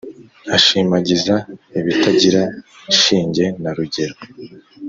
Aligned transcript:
ashimagiza 0.55 1.35
ibitagira 1.79 2.43
shinge 2.99 3.45
narugero 3.61 4.15